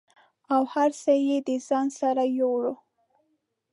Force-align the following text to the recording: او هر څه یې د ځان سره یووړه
او 0.55 0.61
هر 0.73 0.89
څه 1.01 1.11
یې 1.27 1.37
د 1.47 1.49
ځان 1.67 1.87
سره 1.99 2.23
یووړه 2.37 2.73